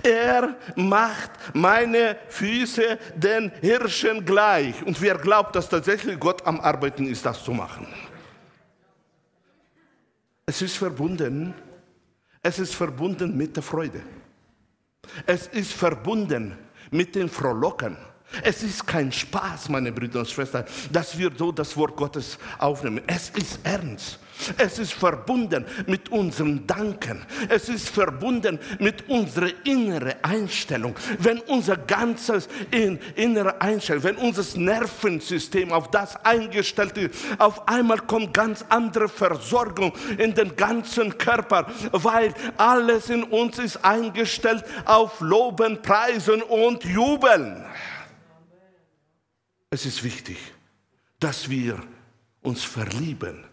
[0.03, 4.83] Er macht meine Füße den Hirschen gleich.
[4.85, 7.87] Und wer glaubt, dass tatsächlich Gott am Arbeiten ist, das zu machen?
[10.47, 11.55] Es ist verbunden.
[12.43, 14.03] Es ist verbunden mit der Freude.
[15.27, 16.57] Es ist verbunden
[16.91, 17.97] mit dem Frohlocken.
[18.43, 23.03] Es ist kein Spaß, meine Brüder und Schwestern, dass wir so das Wort Gottes aufnehmen.
[23.07, 24.19] Es ist ernst.
[24.59, 27.25] Es ist verbunden mit unserem Danken.
[27.49, 30.95] Es ist verbunden mit unserer inneren Einstellung.
[31.19, 37.99] Wenn unser ganzes in, innere Einstellung, wenn unser Nervensystem auf das eingestellt ist, auf einmal
[37.99, 45.21] kommt ganz andere Versorgung in den ganzen Körper, weil alles in uns ist eingestellt auf
[45.21, 47.65] Loben, Preisen und Jubeln.
[49.71, 50.39] Es ist wichtig,
[51.19, 51.83] dass wir
[52.43, 53.45] uns verlieben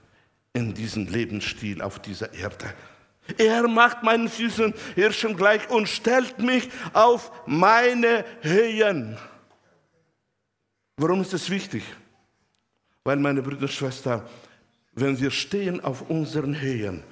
[0.54, 2.74] in diesen Lebensstil auf dieser Erde.
[3.38, 9.18] Er macht meinen Füßen Hirschen gleich und stellt mich auf meine Höhen.
[10.98, 11.84] Warum ist das wichtig?
[13.04, 14.22] Weil, meine Brüder und Schwestern,
[14.94, 17.04] wenn wir stehen auf unseren Höhen,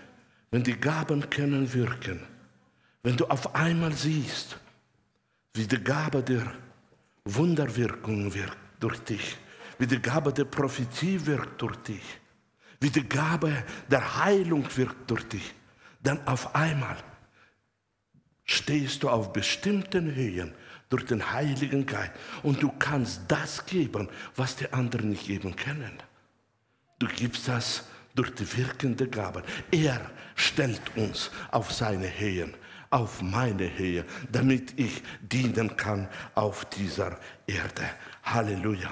[0.52, 2.22] wenn die Gaben können wirken,
[3.02, 4.60] wenn du auf einmal siehst,
[5.54, 6.54] wie die Gabe der
[7.26, 9.38] Wunderwirkung wirkt durch dich,
[9.80, 12.04] wie die Gabe der Prophetie wirkt durch dich,
[12.82, 15.54] wie die Gabe der Heilung wirkt durch dich,
[16.04, 16.98] dann auf einmal
[18.44, 20.54] stehst du auf bestimmten Höhen
[20.90, 22.12] durch den Heiligen Geist
[22.44, 25.94] und du kannst das geben, was die anderen nicht geben können.
[27.00, 29.44] Du gibst das durch die wirkende Gabe.
[29.72, 30.02] Er
[30.36, 32.54] stellt uns auf seine Höhen,
[32.90, 37.18] auf meine Höhe, damit ich dienen kann auf dieser
[37.48, 37.90] Erde.
[38.24, 38.92] Halleluja.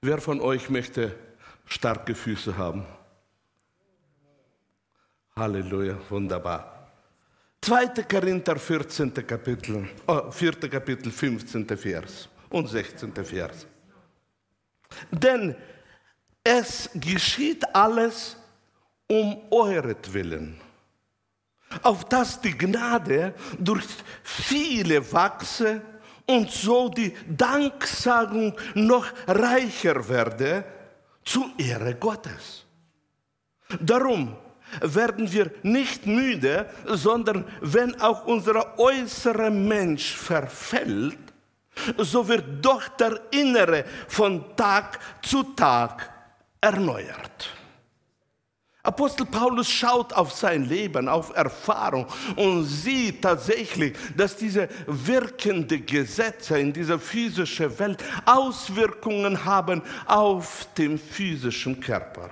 [0.00, 1.18] Wer von euch möchte
[1.66, 2.86] starke Füße haben?
[5.34, 6.90] Halleluja, wunderbar.
[7.60, 8.04] 2.
[8.08, 9.12] Korinther 14.
[9.26, 10.52] Kapitel, oh, 4.
[10.70, 11.66] Kapitel 15.
[11.76, 13.12] Vers und 16.
[13.12, 13.66] Vers.
[15.10, 15.56] Denn
[16.44, 18.36] es geschieht alles
[19.08, 20.60] um euretwillen,
[21.82, 23.86] auf dass die Gnade durch
[24.22, 25.82] viele wachse
[26.26, 30.64] und so die Danksagung noch reicher werde
[31.24, 32.64] zu Ehre Gottes.
[33.80, 34.36] Darum
[34.80, 41.18] werden wir nicht müde, sondern wenn auch unser äußerer Mensch verfällt,
[41.98, 46.10] so wird doch der Innere von Tag zu Tag
[46.60, 47.50] erneuert.
[48.86, 52.06] Apostel Paulus schaut auf sein Leben, auf Erfahrung
[52.36, 60.98] und sieht tatsächlich, dass diese wirkenden Gesetze in dieser physischen Welt Auswirkungen haben auf den
[60.98, 62.30] physischen Körper.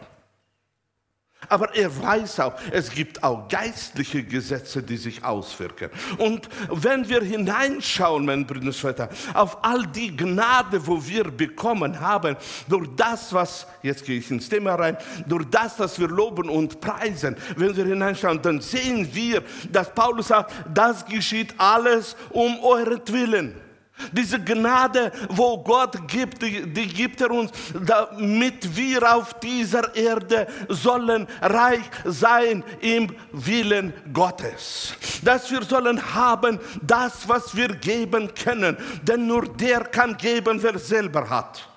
[1.49, 5.90] Aber er weiß auch, es gibt auch geistliche Gesetze, die sich auswirken.
[6.18, 12.01] Und wenn wir hineinschauen, mein Brüder und Schwestern, auf all die Gnade, wo wir bekommen
[12.01, 12.36] haben,
[12.68, 16.80] durch das, was, jetzt gehe ich ins Thema rein, durch das, was wir loben und
[16.80, 23.64] preisen, wenn wir hineinschauen, dann sehen wir, dass Paulus sagt, das geschieht alles um euretwillen.
[24.12, 30.47] Diese Gnade, wo Gott gibt, die, die, gibt er uns, damit wir auf dieser Erde
[30.68, 34.95] sollen reich sein im Willen Gottes.
[35.22, 38.76] Dass wir sollen haben das, was wir geben können.
[39.03, 41.68] Denn nur der kann geben, wer selber hat.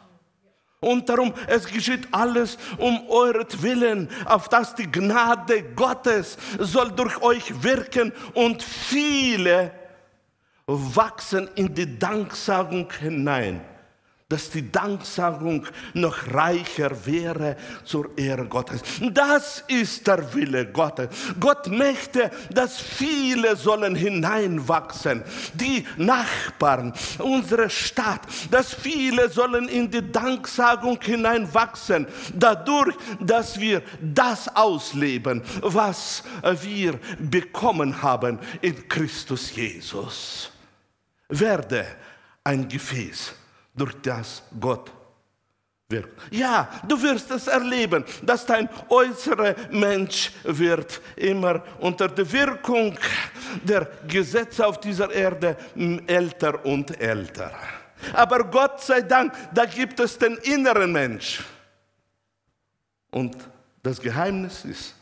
[0.79, 7.63] Und darum, es geschieht alles um euretwillen, auf dass die Gnade Gottes soll durch euch
[7.63, 9.71] wirken und viele
[10.67, 13.61] wachsen in die Danksagung hinein,
[14.27, 17.55] dass die Danksagung noch reicher wäre
[17.85, 18.81] zur Ehre Gottes.
[19.13, 21.07] Das ist der Wille Gottes.
[21.39, 30.11] Gott möchte, dass viele sollen hineinwachsen, die Nachbarn, unsere Stadt, dass viele sollen in die
[30.11, 32.05] Danksagung hineinwachsen,
[32.35, 36.23] dadurch, dass wir das ausleben, was
[36.61, 40.51] wir bekommen haben in Christus Jesus
[41.29, 41.85] werde
[42.43, 43.33] ein Gefäß,
[43.73, 44.91] durch das Gott
[45.89, 46.33] wirkt.
[46.33, 52.97] Ja, du wirst es erleben, dass dein äußerer Mensch wird immer unter der Wirkung
[53.63, 55.55] der Gesetze auf dieser Erde
[56.07, 57.51] älter und älter.
[58.13, 61.43] Aber Gott sei Dank, da gibt es den inneren Mensch.
[63.11, 63.35] Und
[63.81, 64.95] das Geheimnis ist,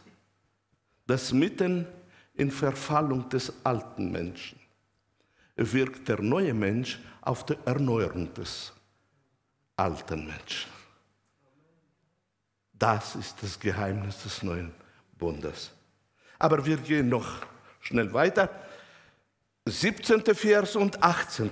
[1.08, 1.88] dass mitten
[2.36, 4.60] in Verfallung des alten Menschen
[5.56, 8.74] wirkt der neue Mensch auf die Erneuerung des
[9.76, 10.72] alten Menschen.
[12.74, 14.74] Das ist das Geheimnis des neuen
[15.18, 15.72] Bundes.
[16.38, 17.42] Aber wir gehen noch
[17.80, 18.50] schnell weiter.
[19.66, 20.24] 17.
[20.36, 21.52] Vers und 18.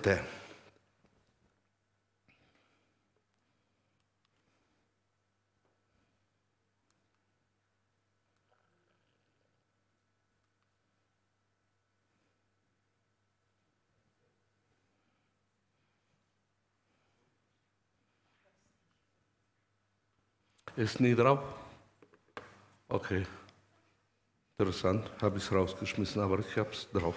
[20.75, 21.39] Ist nie drauf?
[22.87, 23.25] Okay.
[24.57, 27.15] Interessant, habe ich es rausgeschmissen, aber ich habe es drauf.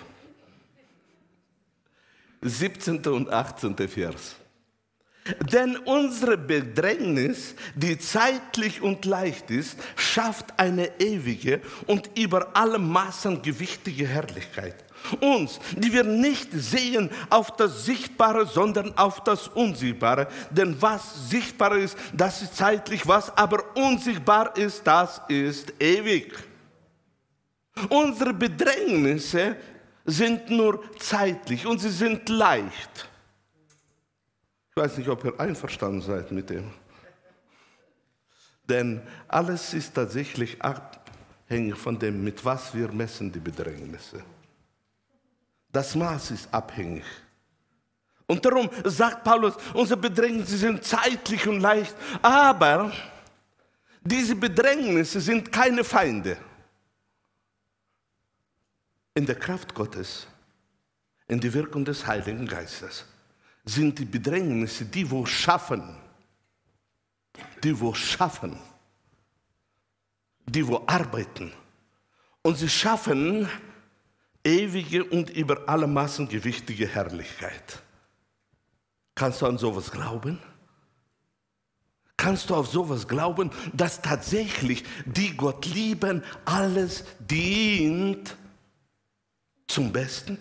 [2.42, 3.06] 17.
[3.06, 3.76] und 18.
[3.88, 4.36] Vers.
[5.52, 13.42] Denn unsere Bedrängnis, die zeitlich und leicht ist, schafft eine ewige und über alle Maßen
[13.42, 14.85] gewichtige Herrlichkeit
[15.20, 20.28] uns, die wir nicht sehen auf das Sichtbare, sondern auf das Unsichtbare.
[20.50, 26.32] Denn was sichtbar ist, das ist zeitlich, was aber unsichtbar ist, das ist ewig.
[27.88, 29.56] Unsere Bedrängnisse
[30.04, 33.08] sind nur zeitlich und sie sind leicht.
[34.70, 36.70] Ich weiß nicht, ob ihr einverstanden seid mit dem.
[38.68, 44.22] Denn alles ist tatsächlich abhängig von dem, mit was wir messen die Bedrängnisse.
[45.72, 47.04] Das Maß ist abhängig.
[48.26, 52.92] Und darum sagt Paulus, unsere Bedrängnisse sind zeitlich und leicht, aber
[54.02, 56.36] diese Bedrängnisse sind keine Feinde.
[59.14, 60.26] In der Kraft Gottes,
[61.28, 63.04] in der Wirkung des Heiligen Geistes
[63.64, 65.96] sind die Bedrängnisse, die wo schaffen,
[67.62, 68.58] die wo schaffen,
[70.46, 71.52] die wo arbeiten.
[72.42, 73.48] Und sie schaffen
[74.46, 77.82] ewige und über alle Maßen gewichtige Herrlichkeit.
[79.14, 80.38] Kannst du an sowas glauben?
[82.16, 88.36] Kannst du auf sowas glauben, dass tatsächlich die Gott lieben, alles dient
[89.66, 90.38] zum Besten?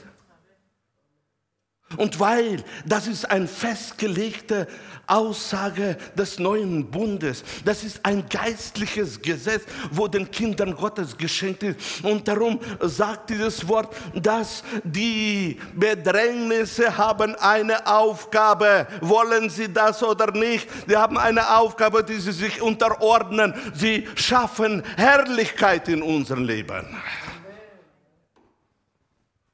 [1.97, 4.67] Und weil das ist eine festgelegte
[5.07, 12.03] Aussage des neuen Bundes, das ist ein geistliches Gesetz, wo den Kindern Gottes geschenkt ist.
[12.03, 18.87] Und darum sagt dieses Wort, dass die Bedrängnisse haben eine Aufgabe.
[19.01, 20.67] Wollen sie das oder nicht?
[20.87, 23.53] Sie haben eine Aufgabe, die sie sich unterordnen.
[23.75, 26.97] Sie schaffen Herrlichkeit in unserem Leben.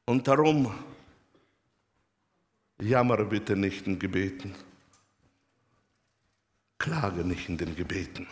[0.05, 0.73] Und darum
[2.81, 4.53] Jammere bitte nicht in Gebeten.
[6.77, 8.27] Klage nicht in den Gebeten.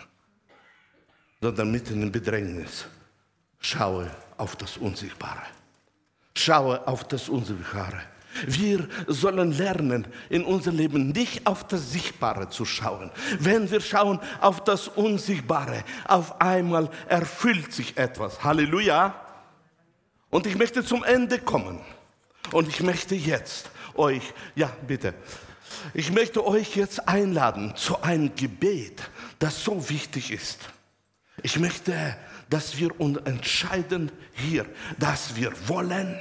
[1.41, 2.85] sondern mitten im Bedrängnis.
[3.59, 5.41] Schaue auf das Unsichtbare.
[6.35, 8.01] Schaue auf das Unsichtbare.
[8.45, 13.11] Wir sollen lernen, in unser Leben nicht auf das Sichtbare zu schauen.
[13.39, 18.43] Wenn wir schauen auf das Unsichtbare, auf einmal erfüllt sich etwas.
[18.43, 19.15] Halleluja.
[20.29, 21.79] Und ich möchte zum Ende kommen.
[22.51, 25.13] Und ich möchte jetzt euch, ja bitte,
[25.93, 29.01] ich möchte euch jetzt einladen zu einem Gebet,
[29.39, 30.59] das so wichtig ist.
[31.43, 32.17] Ich möchte,
[32.49, 34.65] dass wir uns entscheiden hier,
[34.97, 36.19] dass wir wollen,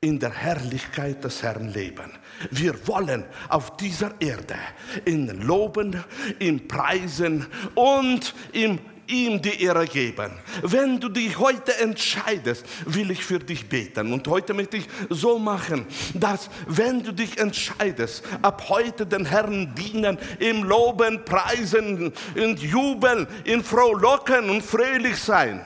[0.00, 2.12] in der Herrlichkeit des Herrn leben.
[2.50, 4.56] Wir wollen auf dieser Erde
[5.04, 6.04] in Loben,
[6.38, 8.78] in Preisen und im
[9.08, 10.32] ihm die Ehre geben.
[10.62, 14.12] Wenn du dich heute entscheidest, will ich für dich beten.
[14.12, 19.74] Und heute möchte ich so machen, dass wenn du dich entscheidest, ab heute den Herrn
[19.74, 25.64] dienen, im Loben, Preisen, und Jubeln, in Frohlocken und fröhlich sein.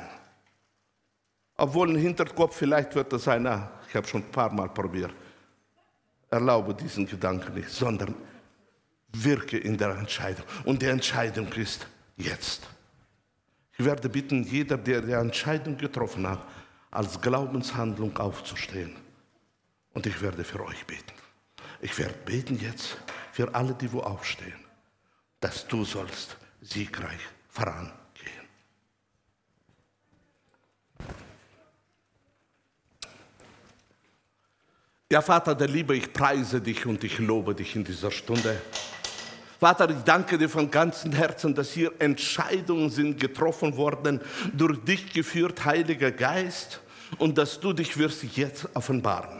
[1.56, 5.12] Obwohl im Hinterkopf vielleicht wird das einer, ich habe schon ein paar Mal probiert,
[6.30, 8.14] erlaube diesen Gedanken nicht, sondern
[9.12, 10.44] wirke in der Entscheidung.
[10.64, 11.86] Und die Entscheidung ist
[12.16, 12.62] jetzt.
[13.80, 16.46] Ich werde bitten, jeder, der die Entscheidung getroffen hat,
[16.90, 18.94] als Glaubenshandlung aufzustehen.
[19.94, 21.14] Und ich werde für euch beten.
[21.80, 22.98] Ich werde beten jetzt
[23.32, 24.60] für alle, die wo aufstehen,
[25.40, 27.96] dass du sollst siegreich vorangehen.
[35.10, 38.60] Ja, Vater der Liebe, ich preise dich und ich lobe dich in dieser Stunde.
[39.60, 44.22] Vater, ich danke dir von ganzem Herzen, dass hier Entscheidungen sind getroffen worden,
[44.54, 46.80] durch dich geführt, Heiliger Geist,
[47.18, 49.39] und dass du dich wirst jetzt offenbaren.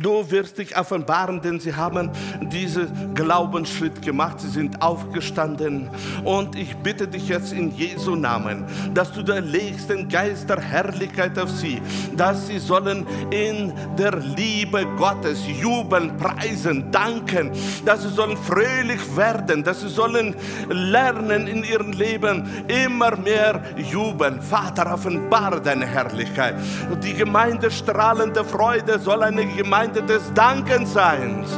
[0.00, 2.10] Du wirst dich offenbaren, denn sie haben
[2.52, 4.40] diesen Glaubensschritt gemacht.
[4.40, 5.90] Sie sind aufgestanden.
[6.24, 8.64] Und ich bitte dich jetzt in Jesu Namen,
[8.94, 11.80] dass du der legst den Geist der Herrlichkeit auf sie,
[12.16, 17.50] dass sie sollen in der Liebe Gottes jubeln, preisen, danken,
[17.84, 20.34] dass sie sollen fröhlich werden, dass sie sollen
[20.68, 24.40] lernen in ihrem Leben immer mehr jubeln.
[24.40, 26.54] Vater, offenbare deine Herrlichkeit.
[27.02, 31.48] Die Gemeinde strahlende Freude soll eine Gemeinde des Dankenseins.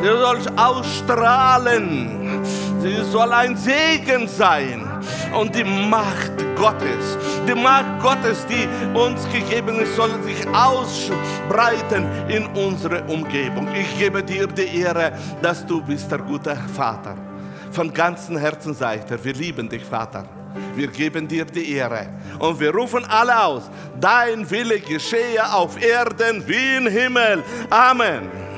[0.00, 2.42] Sie soll ausstrahlen.
[2.80, 4.88] Sie soll ein Segen sein.
[5.38, 8.66] Und die Macht Gottes, die Macht Gottes, die
[8.98, 13.68] uns gegeben ist, soll sich ausbreiten in unsere Umgebung.
[13.74, 17.14] Ich gebe dir die Ehre, dass du bist der gute Vater.
[17.70, 20.39] Von ganzem Herzen sagt er, wir lieben dich, Vater.
[20.74, 23.70] Wir geben dir die Ehre und wir rufen alle aus,
[24.00, 27.42] dein Wille geschehe auf Erden wie im Himmel.
[27.68, 28.49] Amen.